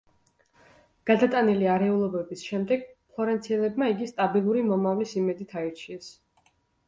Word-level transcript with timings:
გადატანილი 1.09 1.67
არეულობების 1.73 2.41
შემდეგ, 2.47 2.87
ფლორენციელებმა 3.17 3.91
იგი 3.93 4.09
სტაბილური 4.15 4.65
მომავლის 4.73 5.13
იმედით 5.21 5.55
აირჩიეს. 5.61 6.09